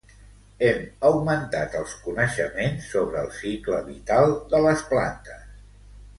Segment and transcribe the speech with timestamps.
[0.67, 0.79] Hem
[1.09, 5.47] augmentat els coneixements sobre el cicle vital de les plantes.